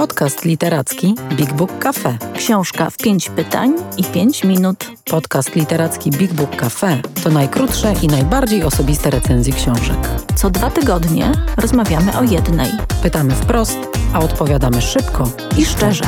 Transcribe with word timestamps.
Podcast 0.00 0.44
literacki 0.44 1.14
Big 1.36 1.52
Book 1.52 1.78
Cafe. 1.78 2.18
Książka 2.36 2.90
w 2.90 2.96
pięć 2.96 3.30
pytań 3.30 3.74
i 3.96 4.04
pięć 4.04 4.44
minut. 4.44 4.90
Podcast 5.10 5.54
literacki 5.56 6.10
Big 6.10 6.32
Book 6.32 6.56
Cafe 6.56 7.02
to 7.24 7.30
najkrótsze 7.30 7.94
i 8.02 8.06
najbardziej 8.06 8.62
osobiste 8.62 9.10
recenzje 9.10 9.52
książek. 9.52 9.96
Co 10.36 10.50
dwa 10.50 10.70
tygodnie 10.70 11.32
rozmawiamy 11.56 12.18
o 12.18 12.22
jednej. 12.22 12.70
Pytamy 13.02 13.34
wprost, 13.34 13.78
a 14.14 14.18
odpowiadamy 14.18 14.82
szybko 14.82 15.30
I 15.58 15.64
szczerze. 15.64 16.04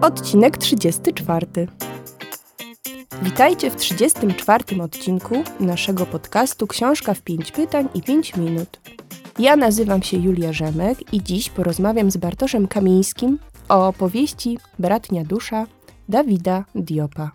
Odcinek 0.00 0.58
34. 0.58 1.46
Witajcie 3.22 3.70
w 3.70 3.76
34 3.76 4.64
odcinku 4.82 5.44
naszego 5.60 6.06
podcastu 6.06 6.66
Książka 6.66 7.14
w 7.14 7.22
5 7.22 7.52
pytań 7.52 7.88
i 7.94 8.02
5 8.02 8.36
minut. 8.36 8.80
Ja 9.38 9.56
nazywam 9.56 10.02
się 10.02 10.16
Julia 10.16 10.52
Rzemek 10.52 11.14
i 11.14 11.22
dziś 11.22 11.50
porozmawiam 11.50 12.10
z 12.10 12.16
Bartoszem 12.16 12.68
Kamińskim 12.68 13.38
o 13.68 13.88
opowieści 13.88 14.58
Bratnia 14.78 15.24
Dusza 15.24 15.66
Dawida 16.08 16.64
Diopa. 16.74 17.30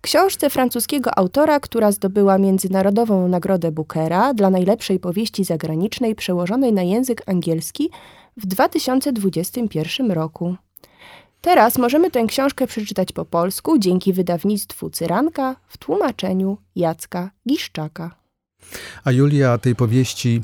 Książce 0.00 0.50
francuskiego 0.50 1.18
autora, 1.18 1.60
która 1.60 1.92
zdobyła 1.92 2.38
Międzynarodową 2.38 3.28
Nagrodę 3.28 3.72
Bookera 3.72 4.34
dla 4.34 4.50
najlepszej 4.50 4.98
powieści 4.98 5.44
zagranicznej 5.44 6.14
przełożonej 6.14 6.72
na 6.72 6.82
język 6.82 7.22
angielski 7.26 7.90
w 8.36 8.46
2021 8.46 10.10
roku. 10.10 10.56
Teraz 11.40 11.78
możemy 11.78 12.10
tę 12.10 12.24
książkę 12.24 12.66
przeczytać 12.66 13.12
po 13.12 13.24
polsku 13.24 13.78
dzięki 13.78 14.12
wydawnictwu 14.12 14.90
Cyranka 14.90 15.56
w 15.68 15.78
tłumaczeniu 15.78 16.58
Jacka 16.76 17.30
Giszczaka. 17.48 18.25
A 19.04 19.12
Julia 19.12 19.58
tej 19.58 19.74
powieści 19.74 20.42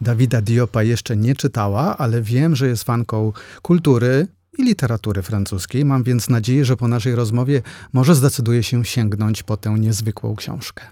Dawida 0.00 0.42
Diopa 0.42 0.82
jeszcze 0.82 1.16
nie 1.16 1.34
czytała, 1.34 1.96
ale 1.98 2.22
wiem, 2.22 2.56
że 2.56 2.68
jest 2.68 2.84
fanką 2.84 3.32
kultury 3.62 4.26
i 4.58 4.62
literatury 4.62 5.22
francuskiej. 5.22 5.84
Mam 5.84 6.02
więc 6.02 6.28
nadzieję, 6.28 6.64
że 6.64 6.76
po 6.76 6.88
naszej 6.88 7.14
rozmowie 7.14 7.62
może 7.92 8.14
zdecyduje 8.14 8.62
się 8.62 8.84
sięgnąć 8.84 9.42
po 9.42 9.56
tę 9.56 9.70
niezwykłą 9.70 10.36
książkę. 10.36 10.84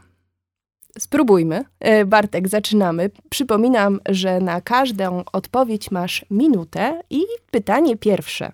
Spróbujmy. 0.98 1.64
E, 1.80 2.04
Bartek, 2.04 2.48
zaczynamy. 2.48 3.10
Przypominam, 3.30 4.00
że 4.08 4.40
na 4.40 4.60
każdą 4.60 5.24
odpowiedź 5.32 5.90
masz 5.90 6.24
minutę 6.30 7.00
i 7.10 7.22
pytanie 7.50 7.96
pierwsze. 7.96 8.52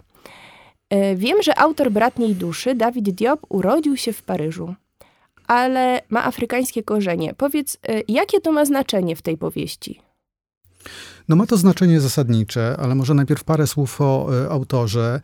E, 0.90 1.16
Wiem, 1.16 1.42
że 1.42 1.58
autor 1.58 1.90
Bratniej 1.90 2.34
Duszy, 2.34 2.74
Dawid 2.74 3.10
Diop, 3.10 3.40
urodził 3.48 3.96
się 3.96 4.12
w 4.12 4.22
Paryżu, 4.22 4.74
ale 5.46 6.02
ma 6.08 6.24
afrykańskie 6.24 6.82
korzenie. 6.82 7.34
Powiedz, 7.34 7.78
e, 7.88 8.02
jakie 8.08 8.40
to 8.40 8.52
ma 8.52 8.64
znaczenie 8.64 9.16
w 9.16 9.22
tej 9.22 9.38
powieści? 9.38 10.00
No 11.28 11.36
ma 11.36 11.46
to 11.46 11.56
znaczenie 11.56 12.00
zasadnicze, 12.00 12.76
ale 12.78 12.94
może 12.94 13.14
najpierw 13.14 13.44
parę 13.44 13.66
słów 13.66 14.00
o 14.00 14.28
e, 14.44 14.50
autorze. 14.50 15.20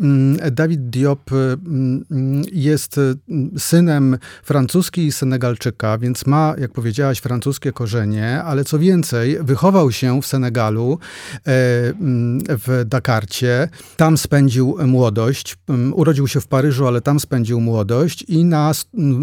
Mm, 0.00 0.38
Dawid 0.52 0.90
Diop 0.90 1.30
mm, 1.32 2.42
jest 2.52 2.98
e, 2.98 3.14
synem 3.58 4.18
francuski 4.42 5.06
i 5.06 5.12
Senegalczyka, 5.12 5.98
więc 5.98 6.26
ma, 6.26 6.54
jak 6.58 6.72
powiedziałaś, 6.72 7.18
francuskie 7.18 7.72
korzenie, 7.72 8.42
ale 8.42 8.64
co 8.64 8.78
więcej, 8.78 9.38
wychował 9.40 9.92
się 9.92 10.22
w 10.22 10.26
Senegalu, 10.26 10.98
e, 11.46 11.50
mm, 11.88 12.40
w 12.48 12.84
Dakarcie. 12.86 13.68
Tam 13.96 14.18
spędził 14.18 14.76
młodość. 14.86 15.56
Urodził 15.92 16.28
się 16.28 16.40
w 16.40 16.46
Paryżu, 16.46 16.86
ale 16.86 17.00
tam 17.00 17.20
spędził 17.20 17.60
młodość 17.60 18.22
i 18.22 18.44
na, 18.44 18.72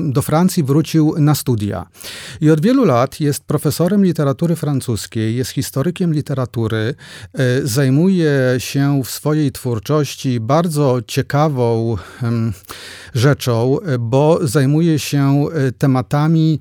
do 0.09 0.21
Francji 0.21 0.63
wrócił 0.63 1.16
na 1.17 1.35
studia. 1.35 1.85
I 2.41 2.49
od 2.49 2.61
wielu 2.61 2.85
lat 2.85 3.19
jest 3.19 3.43
profesorem 3.43 4.05
literatury 4.05 4.55
francuskiej, 4.55 5.35
jest 5.35 5.51
historykiem 5.51 6.13
literatury 6.13 6.20
literatury 6.22 6.95
e, 7.33 7.67
zajmuje 7.67 8.55
się 8.58 9.02
w 9.03 9.09
swojej 9.09 9.52
twórczości 9.52 10.39
bardzo 10.39 11.00
ciekawą 11.08 11.97
rzeczą, 13.13 13.80
e, 13.80 14.00
bo 14.00 14.47
zajmuje 14.47 15.00
się 15.00 15.45
e, 15.53 15.72
tematami 15.72 16.59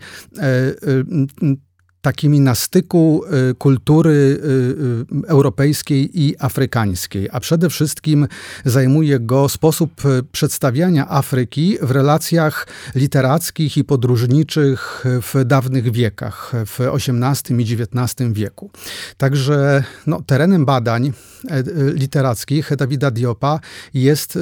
takimi 2.03 2.41
na 2.41 2.55
styku 2.55 3.23
y, 3.51 3.55
kultury 3.55 4.11
y, 4.11 5.25
y, 5.25 5.27
europejskiej 5.27 6.21
i 6.21 6.35
afrykańskiej, 6.39 7.29
a 7.33 7.41
przede 7.41 7.71
wszystkim 7.71 8.29
zajmuje 8.65 9.21
go 9.21 9.49
sposób 9.49 10.03
przedstawiania 10.33 11.09
Afryki 11.09 11.79
w 11.83 11.91
relacjach 11.91 12.67
literackich 12.95 13.77
i 13.77 13.85
podróżniczych 13.85 15.05
w 15.05 15.45
dawnych 15.45 15.93
wiekach, 15.93 16.53
w 16.67 16.81
XVIII 16.81 17.61
i 17.61 17.83
XIX 17.83 18.33
wieku. 18.33 18.71
Także 19.17 19.85
no, 20.07 20.23
terenem 20.27 20.65
badań 20.65 21.13
literackich 21.95 22.77
Dawida 22.77 23.11
Diopa 23.11 23.61
jest 23.95 24.39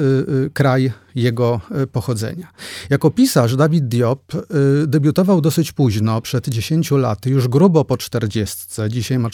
kraj 0.53 0.91
jego 1.15 1.61
e, 1.71 1.87
pochodzenia. 1.87 2.47
Jako 2.89 3.11
pisarz 3.11 3.55
Dawid 3.55 3.87
Diop 3.87 4.35
e, 4.35 4.39
debiutował 4.87 5.41
dosyć 5.41 5.71
późno, 5.71 6.21
przed 6.21 6.49
10 6.49 6.91
laty, 6.91 7.29
już 7.29 7.47
grubo 7.47 7.85
po 7.85 7.97
40, 7.97 8.57
dzisiaj 8.89 9.19
ma 9.19 9.29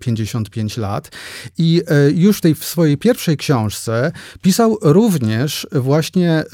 55 0.00 0.78
e, 0.78 0.80
lat 0.80 1.10
i 1.58 1.82
już 2.14 2.40
tej 2.40 2.54
w 2.54 2.64
swojej 2.64 2.96
pierwszej 2.96 3.36
książce 3.36 4.12
pisał 4.42 4.78
również 4.82 5.66
właśnie 5.72 6.44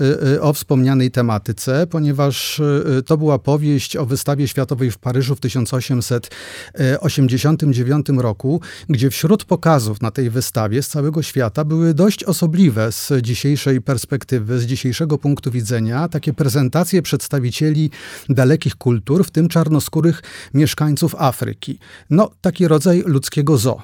o 0.41 0.53
wspomnianej 0.53 1.11
tematyce, 1.11 1.87
ponieważ 1.87 2.61
to 3.07 3.17
była 3.17 3.39
powieść 3.39 3.97
o 3.97 4.07
wystawie 4.07 4.49
światowej 4.49 4.91
w 4.91 4.99
Paryżu 4.99 5.35
w 5.35 5.41
1889 5.41 8.07
roku, 8.17 8.61
gdzie 8.89 9.11
wśród 9.11 9.45
pokazów 9.45 10.03
na 10.03 10.11
tej 10.11 10.31
wystawie 10.31 10.83
z 10.83 10.89
całego 10.89 11.23
świata 11.23 11.65
były 11.65 11.95
dość 11.95 12.25
osobliwe 12.25 12.93
z 12.93 13.13
dzisiejszej 13.23 13.81
perspektywy, 13.81 14.61
dzisiejszego 14.67 15.19
punktu 15.19 15.51
widzenia 15.51 16.09
takie 16.09 16.33
prezentacje 16.33 17.03
przedstawicieli 17.03 17.91
dalekich 18.29 18.77
kultur, 18.77 19.25
w 19.25 19.31
tym 19.31 19.49
czarnoskórych 19.49 20.23
mieszkańców 20.55 21.15
Afryki. 21.19 21.79
No, 22.11 22.31
taki 22.41 22.69
rodzaj 22.69 23.03
ludzkiego 23.07 23.57
zoo. 23.57 23.83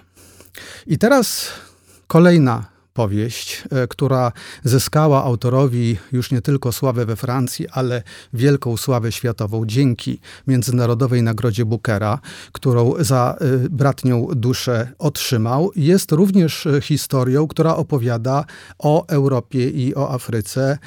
I 0.87 0.99
teraz 0.99 1.49
kolejna 2.07 2.70
powieść, 3.01 3.63
e, 3.71 3.87
która 3.87 4.33
zyskała 4.65 5.25
autorowi 5.25 5.97
już 6.13 6.31
nie 6.31 6.43
tylko 6.43 6.73
sławę 6.73 7.07
we 7.07 7.17
Francji, 7.17 7.69
ale 7.69 8.03
wielką 8.33 8.77
sławę 8.77 9.13
światową 9.13 9.67
dzięki 9.67 10.21
Międzynarodowej 10.47 11.23
Nagrodzie 11.23 11.65
Bookera, 11.65 12.19
którą 12.53 12.95
za 12.99 13.37
e, 13.41 13.69
bratnią 13.71 14.27
duszę 14.37 14.93
otrzymał. 14.99 15.71
Jest 15.77 16.13
również 16.13 16.67
e, 16.67 16.81
historią, 16.81 17.47
która 17.49 17.77
opowiada 17.77 18.45
o 18.79 19.07
Europie 19.07 19.71
i 19.71 19.95
o 19.95 20.11
Afryce 20.11 20.79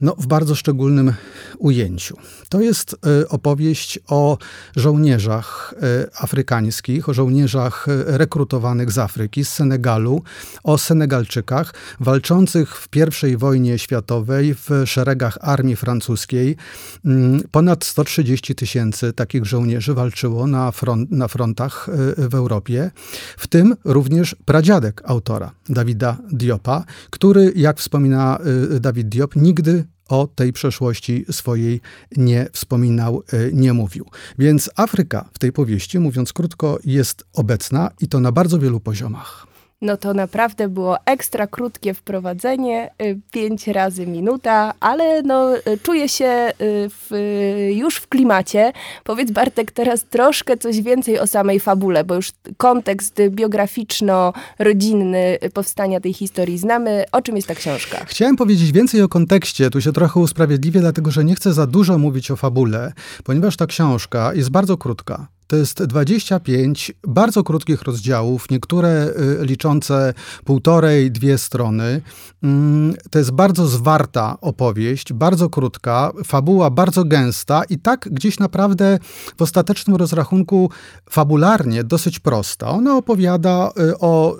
no, 0.00 0.14
w 0.18 0.26
bardzo 0.26 0.54
szczególnym 0.54 1.12
ujęciu. 1.58 2.16
To 2.48 2.60
jest 2.60 2.96
e, 3.22 3.28
opowieść 3.28 3.98
o 4.08 4.38
żołnierzach 4.76 5.74
e, 5.82 6.22
afrykańskich, 6.22 7.08
o 7.08 7.14
żołnierzach 7.14 7.86
e, 7.88 8.18
rekrutowanych 8.18 8.92
z 8.92 8.98
Afryki, 8.98 9.44
z 9.44 9.52
Senegalu, 9.52 10.22
o 10.64 10.78
Senegalczykach 10.78 11.74
walczących 12.00 12.76
w 12.76 12.88
I 13.28 13.36
wojnie 13.36 13.78
światowej 13.78 14.54
w 14.54 14.70
szeregach 14.86 15.38
armii 15.40 15.76
francuskiej. 15.76 16.56
Mm, 17.04 17.42
ponad 17.50 17.84
130 17.84 18.54
tysięcy 18.54 19.12
takich 19.12 19.44
żołnierzy 19.44 19.94
walczyło 19.94 20.46
na, 20.46 20.70
front, 20.70 21.10
na 21.10 21.28
frontach 21.28 21.88
w 22.16 22.34
Europie, 22.34 22.90
w 23.36 23.46
tym 23.46 23.76
również 23.84 24.36
pradziadek 24.44 25.02
autora, 25.04 25.50
Dawida 25.68 26.16
Diopa, 26.32 26.84
który, 27.10 27.52
jak 27.56 27.78
wspomina 27.78 28.38
Dawid 28.80 29.08
Diop, 29.08 29.36
nigdy 29.36 29.85
o 30.08 30.26
tej 30.26 30.52
przeszłości 30.52 31.24
swojej 31.30 31.80
nie 32.16 32.46
wspominał, 32.52 33.22
e, 33.32 33.52
nie 33.52 33.72
mówił. 33.72 34.06
Więc 34.38 34.70
Afryka 34.76 35.28
w 35.32 35.38
tej 35.38 35.52
powieści, 35.52 35.98
mówiąc 35.98 36.32
krótko, 36.32 36.78
jest 36.84 37.24
obecna 37.32 37.90
i 38.00 38.08
to 38.08 38.20
na 38.20 38.32
bardzo 38.32 38.58
wielu 38.58 38.80
poziomach 38.80 39.55
no 39.82 39.96
to 39.96 40.14
naprawdę 40.14 40.68
było 40.68 40.96
ekstra 41.04 41.46
krótkie 41.46 41.94
wprowadzenie, 41.94 42.90
y, 43.02 43.20
pięć 43.32 43.68
razy 43.68 44.06
minuta, 44.06 44.74
ale 44.80 45.22
no, 45.22 45.56
y, 45.56 45.62
czuję 45.82 46.08
się 46.08 46.26
y, 46.26 46.52
w, 46.88 47.10
już 47.74 47.96
w 47.96 48.08
klimacie. 48.08 48.72
Powiedz 49.04 49.30
Bartek 49.30 49.70
teraz 49.70 50.04
troszkę 50.04 50.56
coś 50.56 50.82
więcej 50.82 51.18
o 51.18 51.26
samej 51.26 51.60
fabule, 51.60 52.04
bo 52.04 52.14
już 52.14 52.32
kontekst 52.56 53.16
biograficzno-rodzinny 53.30 55.38
powstania 55.54 56.00
tej 56.00 56.12
historii 56.12 56.58
znamy. 56.58 57.04
O 57.12 57.22
czym 57.22 57.36
jest 57.36 57.48
ta 57.48 57.54
książka? 57.54 58.04
Chciałem 58.04 58.36
powiedzieć 58.36 58.72
więcej 58.72 59.02
o 59.02 59.08
kontekście, 59.08 59.70
tu 59.70 59.80
się 59.80 59.92
trochę 59.92 60.20
usprawiedliwię, 60.20 60.80
dlatego 60.80 61.10
że 61.10 61.24
nie 61.24 61.34
chcę 61.34 61.52
za 61.52 61.66
dużo 61.66 61.98
mówić 61.98 62.30
o 62.30 62.36
fabule, 62.36 62.92
ponieważ 63.24 63.56
ta 63.56 63.66
książka 63.66 64.34
jest 64.34 64.50
bardzo 64.50 64.76
krótka 64.76 65.35
To 65.46 65.56
jest 65.56 65.84
25 65.84 66.92
bardzo 67.06 67.44
krótkich 67.44 67.82
rozdziałów, 67.82 68.50
niektóre 68.50 69.08
y, 69.42 69.46
liczące 69.46 70.14
półtorej, 70.44 71.10
dwie 71.10 71.38
strony. 71.38 72.00
Mm, 72.42 72.94
to 73.10 73.18
jest 73.18 73.30
bardzo 73.30 73.66
zwarta 73.66 74.36
opowieść, 74.40 75.12
bardzo 75.12 75.50
krótka, 75.50 76.12
fabuła 76.24 76.70
bardzo 76.70 77.04
gęsta 77.04 77.62
i 77.70 77.78
tak 77.78 78.08
gdzieś 78.12 78.38
naprawdę 78.38 78.98
w 79.36 79.42
ostatecznym 79.42 79.96
rozrachunku 79.96 80.70
fabularnie 81.10 81.84
dosyć 81.84 82.18
prosta. 82.18 82.68
Ona 82.68 82.96
opowiada 82.96 83.72
y, 83.80 83.98
o 83.98 84.36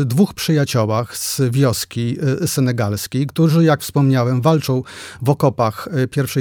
y, 0.00 0.04
dwóch 0.04 0.34
przyjaciołach 0.34 1.16
z 1.16 1.40
wioski 1.50 2.16
senegalskiej, 2.46 3.26
którzy, 3.26 3.64
jak 3.64 3.80
wspomniałem, 3.80 4.40
walczą 4.40 4.82
w 5.22 5.30
okopach 5.30 5.88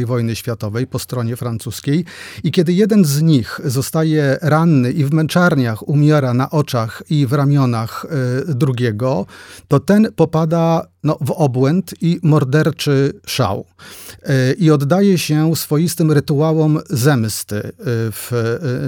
I 0.01 0.05
wojny 0.05 0.35
światowej 0.35 0.87
po 0.87 0.99
stronie 0.99 1.35
francuskiej 1.35 2.05
i 2.43 2.51
kiedy 2.51 2.73
jeden 2.73 3.05
z 3.05 3.21
nich 3.21 3.59
zostaje 3.65 4.04
zostaje 4.05 4.37
ranny 4.41 4.91
i 4.91 5.05
w 5.05 5.13
męczarniach 5.13 5.89
umiera 5.89 6.33
na 6.33 6.49
oczach 6.49 7.03
i 7.09 7.25
w 7.27 7.33
ramionach 7.33 8.05
y, 8.49 8.55
drugiego, 8.55 9.25
to 9.67 9.79
ten 9.79 10.07
popada 10.15 10.87
no, 11.05 11.17
w 11.21 11.31
obłęd 11.31 11.93
i 12.01 12.19
morderczy 12.23 13.13
szał. 13.25 13.65
Y, 14.29 14.53
I 14.53 14.71
oddaje 14.71 15.17
się 15.17 15.55
swoistym 15.55 16.11
rytuałom 16.11 16.79
zemsty 16.89 17.55
y, 17.55 17.71
w, 18.11 18.31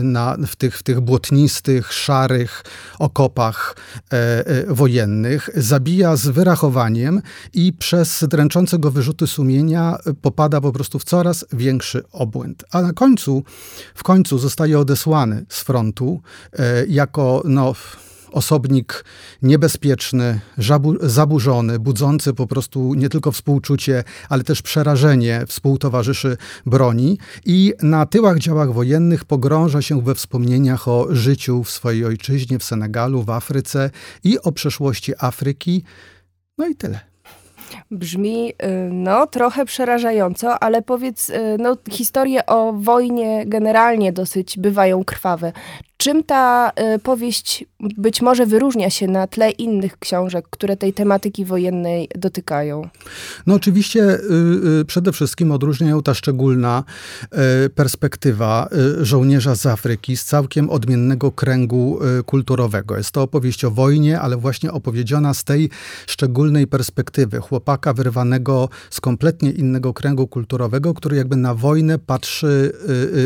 na, 0.03 0.37
w, 0.47 0.55
tych, 0.55 0.77
w 0.77 0.83
tych 0.83 0.99
błotnistych, 1.01 1.93
szarych 1.93 2.63
okopach 2.99 3.75
wojennych. 4.67 5.49
Zabija 5.55 6.15
z 6.15 6.27
wyrachowaniem 6.27 7.21
i 7.53 7.73
przez 7.73 8.25
dręczące 8.27 8.79
go 8.79 8.91
wyrzuty 8.91 9.27
sumienia 9.27 9.97
popada 10.21 10.61
po 10.61 10.71
prostu 10.71 10.99
w 10.99 11.03
coraz 11.03 11.45
większy 11.53 12.03
obłęd. 12.11 12.63
A 12.71 12.81
na 12.81 12.93
końcu, 12.93 13.43
w 13.95 14.03
końcu 14.03 14.39
zostaje 14.39 14.79
odesłany 14.79 15.06
wysłany 15.07 15.45
z 15.49 15.61
frontu 15.61 16.21
e, 16.53 16.85
jako 16.85 17.43
no, 17.45 17.73
osobnik 18.31 19.05
niebezpieczny, 19.41 20.39
zaburzony, 21.01 21.79
budzący 21.79 22.33
po 22.33 22.47
prostu 22.47 22.93
nie 22.93 23.09
tylko 23.09 23.31
współczucie, 23.31 24.03
ale 24.29 24.43
też 24.43 24.61
przerażenie 24.61 25.43
współtowarzyszy 25.47 26.37
broni 26.65 27.17
i 27.45 27.73
na 27.81 28.05
tyłach 28.05 28.39
działach 28.39 28.73
wojennych 28.73 29.25
pogrąża 29.25 29.81
się 29.81 30.01
we 30.01 30.15
wspomnieniach 30.15 30.87
o 30.87 31.07
życiu 31.09 31.63
w 31.63 31.71
swojej 31.71 32.05
ojczyźnie, 32.05 32.59
w 32.59 32.63
Senegalu, 32.63 33.23
w 33.23 33.29
Afryce 33.29 33.89
i 34.23 34.39
o 34.39 34.51
przeszłości 34.51 35.13
Afryki. 35.19 35.83
No 36.57 36.67
i 36.67 36.75
tyle. 36.75 37.06
Brzmi, 37.91 38.49
y, 38.49 38.53
no, 38.91 39.27
trochę 39.27 39.65
przerażająco, 39.65 40.63
ale 40.63 40.81
powiedz, 40.81 41.29
y, 41.29 41.57
no, 41.59 41.77
historie 41.91 42.45
o 42.45 42.73
wojnie 42.73 43.43
generalnie 43.45 44.13
dosyć 44.13 44.57
bywają 44.57 45.03
krwawe. 45.03 45.51
Czym 45.97 46.23
ta 46.23 46.71
y, 46.95 46.99
powieść 46.99 47.65
być 47.79 48.21
może 48.21 48.45
wyróżnia 48.45 48.89
się 48.89 49.07
na 49.07 49.27
tle 49.27 49.51
innych 49.51 49.99
książek, 49.99 50.45
które 50.49 50.77
tej 50.77 50.93
tematyki 50.93 51.45
wojennej 51.45 52.09
dotykają? 52.15 52.89
No 53.47 53.55
oczywiście 53.55 54.03
y, 54.03 54.19
y, 54.81 54.85
przede 54.85 55.11
wszystkim 55.11 55.51
odróżnia 55.51 55.89
ją 55.89 56.03
ta 56.03 56.13
szczególna 56.13 56.83
perspektywa 57.75 58.69
żołnierza 59.01 59.55
z 59.55 59.65
Afryki 59.65 60.17
z 60.17 60.25
całkiem 60.25 60.69
odmiennego 60.69 61.31
kręgu 61.31 61.99
kulturowego. 62.25 62.97
Jest 62.97 63.11
to 63.11 63.21
opowieść 63.21 63.65
o 63.65 63.71
wojnie, 63.71 64.19
ale 64.19 64.37
właśnie 64.37 64.71
opowiedziana 64.71 65.33
z 65.33 65.43
tej 65.43 65.69
szczególnej 66.07 66.67
perspektywy 66.67 67.39
chłopaka 67.39 67.93
wyrwanego 67.93 68.69
z 68.89 69.01
kompletnie 69.01 69.51
innego 69.51 69.93
kręgu 69.93 70.27
kulturowego, 70.27 70.93
który 70.93 71.17
jakby 71.17 71.35
na 71.35 71.55
wojnę 71.55 71.99
patrzy 71.99 72.71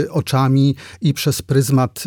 oczami 0.09 0.75
i 1.01 1.13
przez 1.13 1.41
pryzmat 1.41 2.03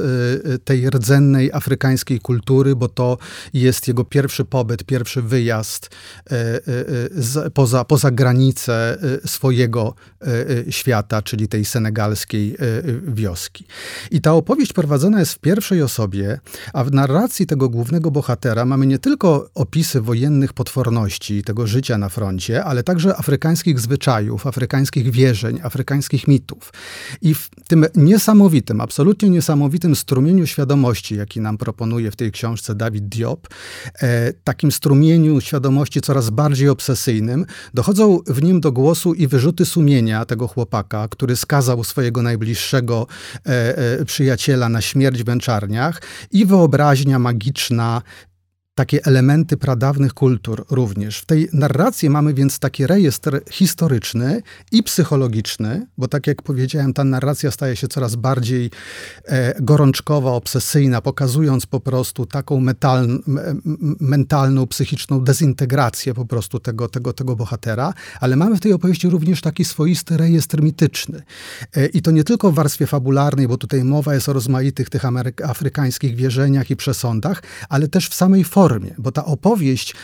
tej 0.59 0.91
rdzennej 0.91 1.53
afrykańskiej 1.53 2.21
kultury, 2.21 2.77
bo 2.77 2.89
to 2.89 3.19
jest 3.53 3.89
jego 3.89 4.05
pierwszy 4.05 4.45
pobyt, 4.45 4.85
pierwszy 4.85 5.23
wyjazd 5.23 5.91
e, 6.31 6.61
e, 7.45 7.51
poza, 7.51 7.85
poza 7.85 8.11
granice 8.11 8.99
e, 9.25 9.29
swojego 9.29 9.95
świata, 10.71 11.23
czyli 11.23 11.49
tej 11.49 11.65
senegalskiej 11.65 12.57
wioski. 13.03 13.67
I 14.11 14.21
ta 14.21 14.33
opowieść 14.33 14.73
prowadzona 14.73 15.21
jest 15.21 15.33
w 15.33 15.39
pierwszej 15.39 15.83
osobie, 15.83 16.39
a 16.73 16.85
w 16.85 16.93
narracji 16.93 17.47
tego 17.47 17.69
głównego 17.69 18.11
bohatera 18.11 18.65
mamy 18.65 18.87
nie 18.87 18.99
tylko 18.99 19.51
opisy 19.55 20.01
wojennych 20.01 20.53
potworności, 20.53 21.43
tego 21.43 21.67
życia 21.67 21.99
na 21.99 22.09
froncie, 22.09 22.65
ale 22.65 22.83
także 22.83 23.17
afrykańskich 23.17 23.81
zwyczajów, 23.81 24.47
afrykańskich 24.47 25.11
wierzeń, 25.11 25.61
afrykańskich 25.63 26.29
mitów. 26.29 26.73
I 27.23 27.35
w 27.35 27.51
tym 27.69 27.87
niesamowitym, 27.95 28.81
absolutnie 28.81 29.31
niesamowitym 29.31 29.97
strumieniu 29.97 30.44
świadomości, 30.47 31.17
jaki 31.17 31.41
nam 31.41 31.59
proponuje 31.59 32.11
w 32.11 32.17
tej 32.17 32.33
książce 32.33 32.75
Dawid 32.75 33.09
Diop, 33.09 33.49
e, 34.03 34.33
takim 34.33 34.73
strumieniu 34.73 35.41
świadomości 35.41 36.01
coraz 36.01 36.31
bardziej 36.31 36.69
obsesyjnym, 36.69 37.47
dochodzą 37.75 38.21
w 38.27 38.43
nim 38.43 38.61
do 38.61 38.73
głosu 38.73 39.15
i 39.15 39.27
wyrzuty 39.27 39.65
sumienia 39.67 40.25
tego 40.25 40.49
chłopaka, 40.49 41.09
który 41.09 41.37
skazał 41.37 41.85
swojego 41.85 42.23
najbliższego 42.23 43.07
e, 43.47 43.79
e, 43.79 44.05
przyjaciela 44.05 44.69
na 44.69 44.81
śmierć 44.81 45.23
w 45.23 45.27
męczarniach 45.27 46.03
i 46.31 46.47
wyobraźnia 46.47 47.19
magiczna 47.19 48.03
takie 48.75 49.05
elementy 49.05 49.57
pradawnych 49.57 50.15
kultur 50.15 50.65
również. 50.71 51.19
W 51.19 51.27
tej 51.27 51.49
narracji 51.53 52.11
mamy 52.11 52.35
więc 52.35 52.59
taki 52.59 52.87
rejestr 52.87 53.41
historyczny 53.51 54.43
i 54.73 54.83
psychologiczny, 54.83 55.87
bo 55.99 56.09
tak 56.09 56.27
jak 56.27 56.43
powiedziałem, 56.43 56.93
ta 56.93 57.05
narracja 57.05 57.51
staje 57.51 57.77
się 57.77 57.89
coraz 57.89 58.17
bardziej 58.17 58.71
e, 59.25 59.63
gorączkowa, 59.63 60.33
obsesyjna, 60.33 61.01
pokazując 61.01 61.67
po 61.67 61.81
prostu 61.81 62.27
taką 62.27 62.61
metal, 62.61 63.09
mentalną, 64.01 64.67
psychiczną 64.67 65.21
dezintegrację 65.21 66.15
po 66.15 66.27
prostu 66.27 66.61
tego, 66.61 66.89
tego, 66.89 67.13
tego 67.13 67.37
bohatera, 67.37 67.95
ale 68.21 68.37
mamy 68.37 68.57
w 68.57 68.61
tej 68.61 68.73
opowieści 68.73 69.09
również 69.09 69.41
taki 69.41 69.65
swoisty 69.65 70.17
rejestr 70.17 70.63
mityczny. 70.63 71.23
E, 71.77 71.87
I 71.87 72.03
to 72.03 72.11
nie 72.11 72.25
tylko 72.25 72.51
w 72.51 72.55
warstwie 72.55 72.87
fabularnej, 72.87 73.49
bo 73.49 73.57
tutaj 73.57 73.85
mowa 73.85 74.15
jest 74.15 74.29
o 74.29 74.33
rozmaitych 74.33 74.91
tych 74.91 75.03
afrykańskich 75.45 76.17
wierzeniach 76.17 76.71
i 76.71 76.77
przesądach, 76.77 77.43
ale 77.69 77.89
też 77.89 78.09
w 78.09 78.15
samej 78.15 78.45
formie 78.45 78.64
formie, 78.69 78.95
bo 78.99 79.13
ta 79.13 79.25
opowieść 79.25 79.95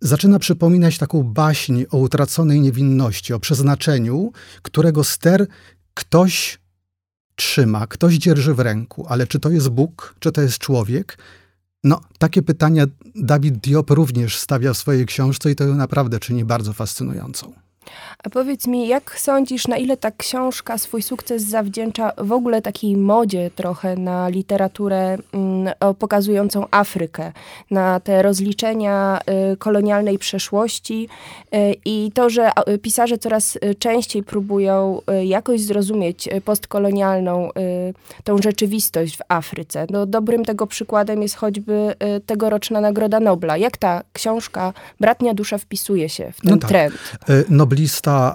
zaczyna 0.00 0.38
przypominać 0.38 0.98
taką 0.98 1.22
baśń 1.22 1.84
o 1.90 1.98
utraconej 1.98 2.60
niewinności, 2.60 3.34
o 3.34 3.40
przeznaczeniu, 3.40 4.32
którego 4.62 5.04
ster 5.04 5.46
ktoś 5.94 6.58
trzyma, 7.34 7.86
ktoś 7.86 8.14
dzierży 8.14 8.54
w 8.54 8.60
ręku, 8.60 9.06
ale 9.08 9.26
czy 9.26 9.38
to 9.38 9.50
jest 9.50 9.68
Bóg, 9.68 10.14
czy 10.18 10.32
to 10.32 10.40
jest 10.42 10.58
człowiek? 10.58 11.18
No, 11.84 12.00
takie 12.18 12.42
pytania 12.42 12.86
Dawid 13.14 13.58
Diop 13.58 13.90
również 13.90 14.38
stawia 14.38 14.72
w 14.72 14.78
swojej 14.78 15.06
książce 15.06 15.50
i 15.50 15.56
to 15.56 15.64
naprawdę 15.64 16.18
czyni 16.18 16.44
bardzo 16.44 16.72
fascynującą. 16.72 17.65
A 18.24 18.30
powiedz 18.30 18.66
mi, 18.66 18.88
jak 18.88 19.20
sądzisz, 19.20 19.66
na 19.66 19.76
ile 19.76 19.96
ta 19.96 20.10
książka 20.10 20.78
swój 20.78 21.02
sukces 21.02 21.42
zawdzięcza 21.42 22.12
w 22.18 22.32
ogóle 22.32 22.62
takiej 22.62 22.96
modzie 22.96 23.50
trochę 23.56 23.96
na 23.96 24.28
literaturę 24.28 25.18
mm, 25.32 25.74
pokazującą 25.98 26.66
Afrykę, 26.70 27.32
na 27.70 28.00
te 28.00 28.22
rozliczenia 28.22 29.20
y, 29.52 29.56
kolonialnej 29.56 30.18
przeszłości 30.18 31.08
y, 31.54 31.74
i 31.84 32.12
to, 32.14 32.30
że 32.30 32.50
pisarze 32.82 33.18
coraz 33.18 33.56
y, 33.56 33.74
częściej 33.74 34.22
próbują 34.22 35.00
jakoś 35.24 35.60
zrozumieć 35.60 36.28
postkolonialną 36.44 37.50
tą 38.24 38.38
rzeczywistość 38.38 39.16
w 39.16 39.20
Afryce. 39.28 39.86
No, 39.90 40.06
dobrym 40.06 40.44
tego 40.44 40.66
przykładem 40.66 41.22
jest 41.22 41.34
choćby 41.34 41.94
tegoroczna 42.26 42.80
Nagroda 42.80 43.20
Nobla. 43.20 43.56
Jak 43.56 43.76
ta 43.76 44.02
książka 44.12 44.72
Bratnia 45.00 45.34
Dusza 45.34 45.58
wpisuje 45.58 46.08
się 46.08 46.32
w 46.32 46.40
ten 46.40 46.50
no 46.50 46.56
tak. 46.56 46.68
trend? 46.68 46.94
noblista 47.48 47.75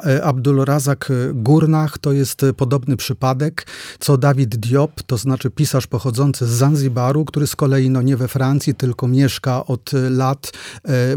e, 0.06 0.24
Abdul 0.24 0.66
Razak 0.66 1.12
Gurnach 1.34 1.98
to 1.98 2.12
jest 2.12 2.44
e, 2.44 2.54
podobny 2.54 2.98
przypadek, 2.98 3.68
co 4.00 4.18
Dawid 4.18 4.56
Diop, 4.56 5.04
to 5.04 5.18
znaczy 5.18 5.50
pisarz 5.50 5.88
pochodzący 5.88 6.48
z 6.48 6.50
Zanzibaru, 6.50 7.26
który 7.26 7.48
z 7.48 7.56
kolei 7.56 7.90
no 7.90 8.02
nie 8.02 8.18
we 8.18 8.28
Francji, 8.28 8.76
tylko 8.76 9.08
mieszka 9.08 9.66
od 9.66 9.94
e, 9.94 10.10
lat, 10.10 10.52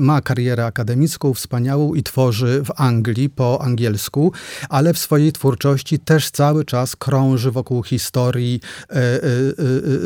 ma 0.00 0.20
karierę 0.20 0.66
akademicką 0.66 1.34
wspaniałą 1.34 1.94
i 1.94 2.02
tworzy 2.02 2.62
w 2.64 2.80
Anglii 2.80 3.30
po 3.30 3.62
angielsku, 3.62 4.32
ale 4.68 4.94
w 4.94 4.98
swojej 4.98 5.32
twórczości 5.32 5.98
też 5.98 6.30
cały 6.30 6.64
czas 6.64 6.96
krąży 6.96 7.50
wokół 7.50 7.82
historii 7.82 8.60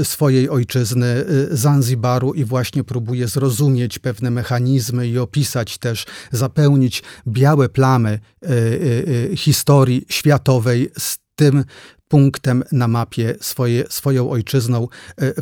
swojej 0.03 0.51
ojczyzny 0.51 1.25
Zanzibaru 1.51 2.35
i 2.35 2.45
właśnie 2.45 2.85
próbuje 2.85 3.29
zrozumieć 3.29 3.99
pewne 3.99 4.31
mechanizmy 4.31 5.09
i 5.09 5.19
opisać 5.19 5.79
też, 5.79 6.07
zapełnić 6.33 7.03
białe 7.27 7.69
plamy 7.69 8.08
E, 8.09 8.21
e, 8.49 9.31
e, 9.33 9.37
historii 9.37 10.07
światowej 10.09 10.91
z 10.99 11.19
tym 11.35 11.65
punktem 12.09 12.65
na 12.73 12.89
mapie 12.89 13.35
swoje, 13.41 13.85
swoją 13.89 14.31
ojczyzną 14.31 14.89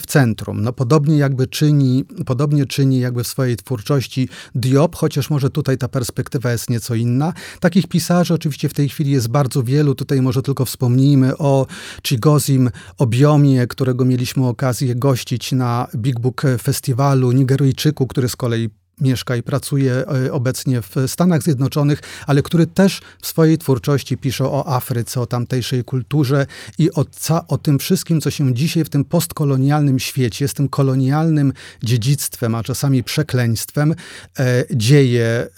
w 0.01 0.07
centrum. 0.07 0.63
No 0.63 0.73
podobnie 0.73 1.17
jakby 1.17 1.47
czyni, 1.47 2.05
podobnie 2.27 2.67
czyni 2.67 3.01
jakby 3.01 3.25
w 3.25 3.27
swojej 3.27 3.57
twórczości 3.57 4.29
Diop, 4.55 4.97
chociaż 4.97 5.31
może 5.31 5.51
tutaj 5.51 5.79
ta 5.79 5.89
perspektywa 5.89 6.53
jest 6.53 6.71
nieco 6.71 6.95
inna. 6.95 7.33
Takich 7.61 7.87
pisarzy 7.87 8.35
oczywiście 8.35 8.69
w 8.69 8.75
tej 8.75 8.89
chwili 8.89 9.11
jest 9.11 9.29
bardzo 9.29 9.63
wielu. 9.63 9.95
Tutaj 9.95 10.23
może 10.23 10.43
tylko 10.43 10.65
wspomnijmy 10.65 11.39
o 11.39 11.67
Chigozim 12.07 12.71
Obiomie, 12.99 13.67
którego 13.67 14.05
mieliśmy 14.05 14.47
okazję 14.47 14.95
gościć 14.95 15.53
na 15.53 15.89
Big 15.97 16.21
Book 16.21 16.43
Festiwalu, 16.63 17.33
Nigeryjczyku, 17.33 18.07
który 18.07 18.29
z 18.29 18.37
kolei 18.37 18.71
mieszka 19.01 19.37
i 19.37 19.43
pracuje 19.43 19.93
e, 20.27 20.33
obecnie 20.33 20.83
w 20.83 20.95
Stanach 21.07 21.43
Zjednoczonych, 21.43 22.01
ale 22.27 22.43
który 22.43 22.67
też 22.67 23.01
w 23.23 23.27
swojej 23.27 23.59
twórczości 23.59 24.17
pisze 24.17 24.45
o 24.45 24.77
Afryce, 24.77 25.21
o 25.21 25.27
tamtejszej 25.27 25.85
kulturze 25.85 26.47
i 26.79 26.93
o, 26.93 27.05
o 27.49 27.59
tym 27.59 27.79
wszystkim, 27.79 28.21
co 28.21 28.31
się 28.31 28.55
dzisiaj 28.55 28.85
w 28.85 28.89
tym 28.89 29.05
postkolonialnym 29.05 29.99
świecie, 29.99 30.49
z 30.49 30.55
tym 30.55 30.69
kolonialnym 30.69 31.53
dziedzictwem, 31.83 32.55
a 32.55 32.63
czasami 32.63 33.05
przekleństwem, 33.05 33.95
e, 34.39 34.65
dzieje 34.71 35.27
e, 35.27 35.49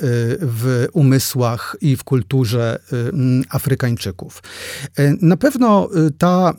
w 0.41 0.89
umysłach 0.93 1.77
i 1.81 1.97
w 1.97 2.05
kulturze 2.05 2.81
e, 2.93 2.97
Afrykańczyków. 3.51 4.43
E, 4.97 5.15
na 5.23 5.37
pewno 5.37 5.89
e, 6.07 6.11
ta, 6.11 6.55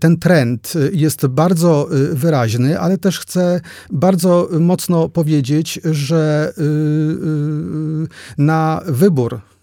ten 0.00 0.16
trend 0.18 0.72
jest 0.92 1.26
bardzo 1.26 1.88
wyraźny, 2.12 2.80
ale 2.80 2.98
też 2.98 3.20
chcę 3.20 3.60
bardzo 3.90 4.48
mocno 4.60 5.08
powiedzieć, 5.08 5.80
że 5.84 6.03
że 6.04 6.52
y, 6.58 6.62
y, 6.62 8.08
na 8.38 8.80
wybór 8.86 9.53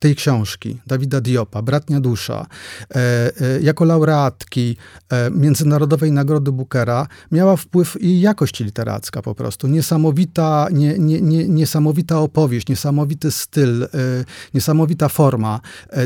tej 0.00 0.16
książki, 0.16 0.78
Dawida 0.86 1.20
Diopa, 1.20 1.62
Bratnia 1.62 2.00
Dusza, 2.00 2.46
e, 2.90 2.96
e, 2.96 3.60
jako 3.60 3.84
laureatki 3.84 4.76
e, 5.08 5.30
Międzynarodowej 5.30 6.12
Nagrody 6.12 6.52
Bookera 6.52 7.06
miała 7.32 7.56
wpływ 7.56 7.96
i 8.00 8.20
jakość 8.20 8.60
literacka 8.60 9.22
po 9.22 9.34
prostu. 9.34 9.68
Niesamowita, 9.68 10.66
nie, 10.72 10.98
nie, 10.98 11.20
nie, 11.20 11.48
niesamowita 11.48 12.18
opowieść, 12.18 12.68
niesamowity 12.68 13.30
styl, 13.30 13.88
niesamowita 14.54 15.08
forma 15.08 15.60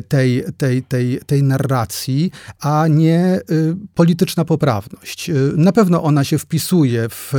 tej, 0.08 0.44
tej, 0.56 0.82
tej, 0.82 1.20
tej 1.26 1.42
narracji, 1.42 2.30
a 2.60 2.86
nie 2.88 3.40
polityczna 3.94 4.44
poprawność. 4.44 5.30
Na 5.56 5.72
pewno 5.72 6.02
ona 6.02 6.24
się 6.24 6.38
wpisuje 6.38 7.08
w 7.08 7.32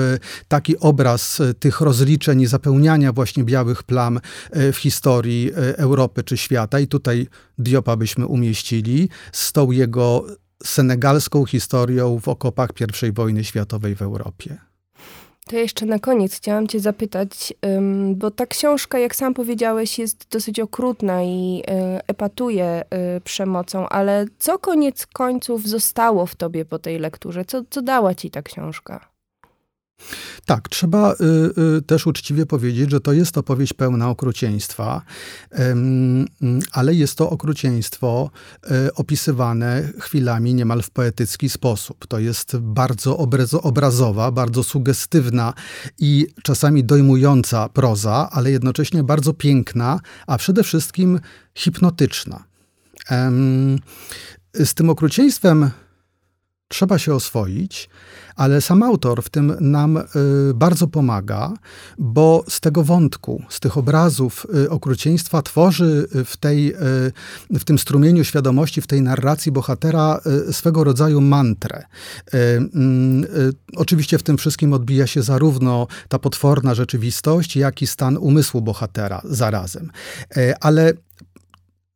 taki 0.47 0.79
obraz 0.79 1.41
tych 1.59 1.81
rozliczeń 1.81 2.41
i 2.41 2.47
zapełniania 2.47 3.13
właśnie 3.13 3.43
białych 3.43 3.83
plam 3.83 4.19
w 4.73 4.75
historii 4.77 5.51
Europy 5.77 6.23
czy 6.23 6.37
świata 6.45 6.79
i 6.79 6.87
tutaj 6.87 7.27
Diopa 7.57 7.95
byśmy 7.95 8.27
umieścili 8.27 9.09
z 9.31 9.51
tą 9.51 9.71
jego 9.71 10.25
senegalską 10.63 11.45
historią 11.45 12.19
w 12.19 12.27
okopach 12.27 12.69
I 13.09 13.11
wojny 13.11 13.43
światowej 13.43 13.95
w 13.95 14.01
Europie. 14.01 14.57
To 15.49 15.55
jeszcze 15.55 15.85
na 15.85 15.99
koniec 15.99 16.35
chciałam 16.35 16.67
Cię 16.67 16.79
zapytać, 16.79 17.53
bo 18.15 18.31
ta 18.31 18.45
książka, 18.45 18.99
jak 18.99 19.15
sam 19.15 19.33
powiedziałeś, 19.33 19.99
jest 19.99 20.27
dosyć 20.31 20.59
okrutna 20.59 21.23
i 21.23 21.63
e, 21.67 22.01
epatuje 22.07 22.65
e, 22.65 23.21
przemocą, 23.21 23.89
ale 23.89 24.25
co 24.39 24.59
koniec 24.59 25.05
końców 25.05 25.67
zostało 25.67 26.25
w 26.25 26.35
Tobie 26.35 26.65
po 26.65 26.79
tej 26.79 26.99
lekturze? 26.99 27.45
Co, 27.45 27.63
co 27.69 27.81
dała 27.81 28.15
Ci 28.15 28.31
ta 28.31 28.41
książka? 28.41 29.14
Tak, 30.45 30.69
trzeba 30.69 31.13
y, 31.13 31.15
y, 31.77 31.81
też 31.81 32.07
uczciwie 32.07 32.45
powiedzieć, 32.45 32.91
że 32.91 32.99
to 32.99 33.13
jest 33.13 33.37
opowieść 33.37 33.73
pełna 33.73 34.09
okrucieństwa, 34.09 35.01
y, 35.51 35.57
ale 36.71 36.93
jest 36.93 37.15
to 37.17 37.29
okrucieństwo 37.29 38.31
y, 38.87 38.93
opisywane 38.93 39.89
chwilami 39.99 40.53
niemal 40.53 40.81
w 40.81 40.89
poetycki 40.89 41.49
sposób. 41.49 42.07
To 42.07 42.19
jest 42.19 42.57
bardzo 42.57 43.17
obrazowa, 43.61 44.31
bardzo 44.31 44.63
sugestywna 44.63 45.53
i 45.99 46.27
czasami 46.43 46.83
dojmująca 46.83 47.69
proza, 47.69 48.29
ale 48.31 48.51
jednocześnie 48.51 49.03
bardzo 49.03 49.33
piękna, 49.33 49.99
a 50.27 50.37
przede 50.37 50.63
wszystkim 50.63 51.19
hipnotyczna. 51.55 52.43
z 54.53 54.73
tym 54.73 54.89
okrucieństwem 54.89 55.71
trzeba 56.67 56.99
się 56.99 57.13
oswoić, 57.13 57.89
ale 58.35 58.61
sam 58.61 58.83
autor 58.83 59.23
w 59.23 59.29
tym 59.29 59.55
nam 59.59 59.97
y, 59.97 60.03
bardzo 60.53 60.87
pomaga, 60.87 61.53
bo 61.97 62.43
z 62.49 62.59
tego 62.59 62.83
wątku, 62.83 63.43
z 63.49 63.59
tych 63.59 63.77
obrazów 63.77 64.47
y, 64.55 64.69
okrucieństwa 64.69 65.41
tworzy 65.41 66.07
w, 66.25 66.37
tej, 66.37 66.73
y, 66.73 67.57
w 67.59 67.63
tym 67.65 67.79
strumieniu 67.79 68.23
świadomości, 68.23 68.81
w 68.81 68.87
tej 68.87 69.01
narracji 69.01 69.51
bohatera 69.51 70.19
swego 70.51 70.83
rodzaju 70.83 71.21
mantrę. 71.21 71.83
Mm, 72.33 73.25
oczywiście 73.75 74.17
w 74.17 74.23
tym 74.23 74.37
wszystkim 74.37 74.73
odbija 74.73 75.07
się 75.07 75.21
zarówno 75.21 75.87
ta 76.09 76.19
potworna 76.19 76.73
rzeczywistość, 76.73 77.55
jak 77.55 77.81
i 77.81 77.87
stan 77.87 78.17
umysłu 78.17 78.61
bohatera 78.61 79.21
zarazem. 79.23 79.91
Ale 80.61 80.93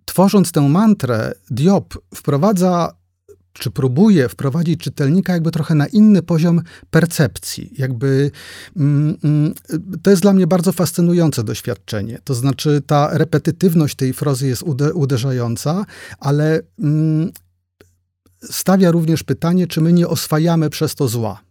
tworząc 0.06 0.52
tę 0.52 0.62
mantrę, 0.62 1.34
Diop 1.52 1.94
wprowadza 2.16 2.99
czy 3.54 3.72
próbuje 3.72 4.30
wprowadzić 4.30 4.80
czytelnika 4.80 5.34
jakby 5.34 5.52
trochę 5.52 5.76
na 5.76 5.88
inny 5.88 6.22
poziom 6.22 6.62
percepcji. 6.90 7.74
Jakby 7.78 8.32
mm, 8.78 9.18
mm, 9.24 9.54
to 10.04 10.10
jest 10.10 10.22
dla 10.22 10.34
mnie 10.34 10.48
bardzo 10.48 10.72
fascynujące 10.72 11.44
doświadczenie. 11.44 12.20
To 12.24 12.34
znaczy 12.34 12.82
ta 12.88 13.18
repetytywność 13.18 13.96
tej 13.96 14.14
frozy 14.14 14.48
jest 14.48 14.64
uderzająca, 14.94 15.86
ale 16.20 16.62
mm, 16.80 17.32
stawia 18.44 18.92
również 18.92 19.24
pytanie, 19.24 19.68
czy 19.68 19.82
my 19.82 19.94
nie 19.94 20.08
oswajamy 20.08 20.70
przez 20.70 20.96
to 20.96 21.08
zła. 21.08 21.42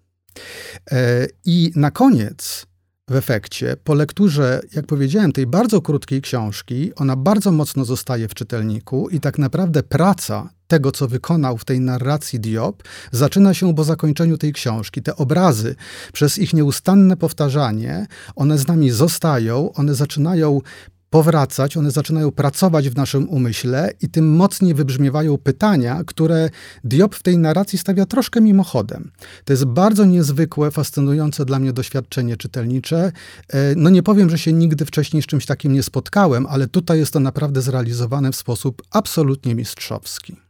E, 0.90 1.26
I 1.44 1.72
na 1.76 1.90
koniec 1.90 2.66
w 3.10 3.16
efekcie, 3.16 3.76
po 3.84 3.94
lekturze, 3.94 4.60
jak 4.74 4.86
powiedziałem, 4.86 5.32
tej 5.32 5.46
bardzo 5.46 5.80
krótkiej 5.80 6.22
książki, 6.22 6.94
ona 6.94 7.16
bardzo 7.16 7.52
mocno 7.52 7.84
zostaje 7.84 8.28
w 8.28 8.34
czytelniku 8.34 9.08
i 9.08 9.20
tak 9.20 9.38
naprawdę 9.38 9.82
praca 9.82 10.50
tego, 10.68 10.92
co 10.92 11.08
wykonał 11.08 11.58
w 11.58 11.64
tej 11.64 11.80
narracji 11.80 12.40
Diop, 12.40 12.82
zaczyna 13.12 13.54
się 13.54 13.75
po 13.75 13.84
zakończeniu 13.84 14.38
tej 14.38 14.52
książki. 14.52 15.02
Te 15.02 15.16
obrazy, 15.16 15.75
przez 16.12 16.38
ich 16.38 16.54
nieustanne 16.54 17.16
powtarzanie, 17.16 18.06
one 18.37 18.58
z 18.58 18.66
nami 18.66 18.90
zostają, 18.90 19.72
one 19.72 19.94
zaczynają 19.94 20.60
powracać, 21.10 21.76
one 21.76 21.90
zaczynają 21.90 22.32
pracować 22.32 22.88
w 22.88 22.96
naszym 22.96 23.28
umyśle 23.28 23.90
i 24.00 24.08
tym 24.08 24.37
mocniej 24.37 24.75
wybrzmiewają 24.75 25.38
pytania, 25.38 26.02
które 26.06 26.50
Diop 26.84 27.14
w 27.14 27.22
tej 27.22 27.38
narracji 27.38 27.78
stawia 27.78 28.06
troszkę 28.06 28.40
mimochodem. 28.40 29.10
To 29.44 29.52
jest 29.52 29.64
bardzo 29.64 30.04
niezwykłe, 30.04 30.70
fascynujące 30.70 31.44
dla 31.44 31.58
mnie 31.58 31.72
doświadczenie 31.72 32.37
czytelnicze. 32.37 33.12
E, 33.48 33.75
no 33.76 33.90
nie 33.90 34.02
powiem, 34.02 34.30
że 34.30 34.38
się 34.38 34.52
nigdy 34.52 34.84
wcześniej 34.84 35.22
z 35.22 35.26
czymś 35.26 35.46
takim 35.46 35.72
nie 35.72 35.82
spotkałem, 35.82 36.46
ale 36.46 36.66
tutaj 36.66 36.98
jest 36.98 37.12
to 37.12 37.20
naprawdę 37.20 37.62
zrealizowane 37.62 38.32
w 38.32 38.37
sposób 38.37 38.82
absolutnie 38.90 39.54
mistrzowski. 39.54 40.47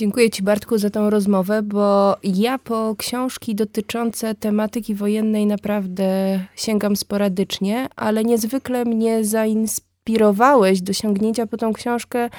Dziękuję 0.00 0.30
Ci, 0.30 0.42
Bartku, 0.42 0.78
za 0.78 0.90
tą 0.90 1.10
rozmowę, 1.10 1.62
bo 1.62 2.16
ja 2.22 2.58
po 2.58 2.94
książki 2.98 3.54
dotyczące 3.54 4.34
tematyki 4.34 4.94
wojennej 4.94 5.46
naprawdę 5.46 6.40
sięgam 6.56 6.96
sporadycznie, 6.96 7.88
ale 7.96 8.24
niezwykle 8.24 8.84
mnie 8.84 9.24
zainspirowałeś 9.24 10.82
do 10.82 10.92
sięgnięcia 10.92 11.46
po 11.46 11.56
tą 11.56 11.72
książkę. 11.72 12.30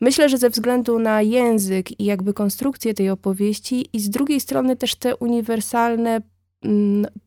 Myślę, 0.00 0.28
że 0.28 0.38
ze 0.38 0.50
względu 0.50 0.98
na 0.98 1.22
język 1.22 2.00
i 2.00 2.04
jakby 2.04 2.32
konstrukcję 2.32 2.94
tej 2.94 3.10
opowieści, 3.10 3.86
i 3.92 4.00
z 4.00 4.10
drugiej 4.10 4.40
strony 4.40 4.76
też 4.76 4.94
te 4.94 5.16
uniwersalne 5.16 6.20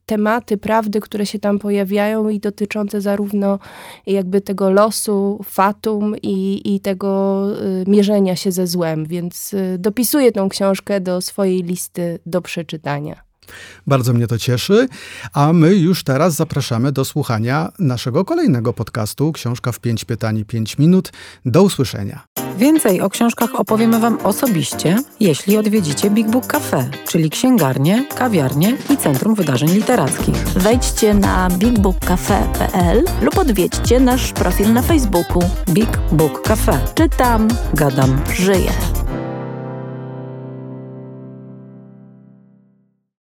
tematy, 0.06 0.56
prawdy, 0.56 1.00
które 1.00 1.26
się 1.26 1.38
tam 1.38 1.58
pojawiają 1.58 2.28
i 2.28 2.40
dotyczące 2.40 3.00
zarówno 3.00 3.58
jakby 4.06 4.40
tego 4.40 4.70
losu, 4.70 5.40
fatum 5.44 6.14
i, 6.22 6.62
i 6.74 6.80
tego 6.80 7.44
y, 7.62 7.84
mierzenia 7.86 8.36
się 8.36 8.52
ze 8.52 8.66
złem, 8.66 9.06
więc 9.06 9.54
y, 9.54 9.76
dopisuję 9.78 10.32
tą 10.32 10.48
książkę 10.48 11.00
do 11.00 11.20
swojej 11.20 11.62
listy 11.62 12.18
do 12.26 12.42
przeczytania. 12.42 13.27
Bardzo 13.86 14.12
mnie 14.12 14.26
to 14.26 14.38
cieszy, 14.38 14.88
a 15.32 15.52
my 15.52 15.74
już 15.76 16.04
teraz 16.04 16.34
zapraszamy 16.34 16.92
do 16.92 17.04
słuchania 17.04 17.72
naszego 17.78 18.24
kolejnego 18.24 18.72
podcastu 18.72 19.32
Książka 19.32 19.72
w 19.72 19.80
5 19.80 20.04
pytań 20.04 20.38
i 20.38 20.44
5 20.44 20.78
minut. 20.78 21.12
Do 21.44 21.62
usłyszenia. 21.62 22.24
Więcej 22.58 23.00
o 23.00 23.10
książkach 23.10 23.54
opowiemy 23.54 24.00
Wam 24.00 24.18
osobiście, 24.24 24.98
jeśli 25.20 25.56
odwiedzicie 25.56 26.10
Big 26.10 26.30
Book 26.30 26.46
Cafe, 26.46 26.90
czyli 27.08 27.30
księgarnię, 27.30 28.06
kawiarnię 28.14 28.76
i 28.90 28.96
Centrum 28.96 29.34
Wydarzeń 29.34 29.70
Literackich. 29.70 30.36
Wejdźcie 30.36 31.14
na 31.14 31.48
bigbookcafe.pl 31.50 33.04
lub 33.22 33.38
odwiedźcie 33.38 34.00
nasz 34.00 34.32
profil 34.32 34.72
na 34.72 34.82
Facebooku 34.82 35.42
Big 35.68 35.98
Book 36.12 36.42
Cafe. 36.42 36.80
Czytam, 36.94 37.48
gadam, 37.74 38.20
żyję. 38.34 38.97